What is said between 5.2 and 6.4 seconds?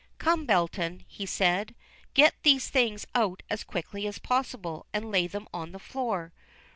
them on the floor.